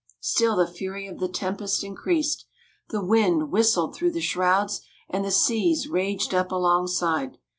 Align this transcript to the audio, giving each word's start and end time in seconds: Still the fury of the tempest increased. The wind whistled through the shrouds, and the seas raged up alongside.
Still 0.21 0.55
the 0.55 0.65
fury 0.65 1.05
of 1.05 1.19
the 1.19 1.27
tempest 1.27 1.83
increased. 1.83 2.45
The 2.89 3.05
wind 3.05 3.51
whistled 3.51 3.93
through 3.93 4.13
the 4.13 4.19
shrouds, 4.19 4.81
and 5.07 5.23
the 5.23 5.29
seas 5.29 5.87
raged 5.87 6.33
up 6.33 6.51
alongside. 6.51 7.37